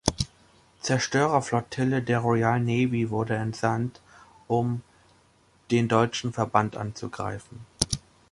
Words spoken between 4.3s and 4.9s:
um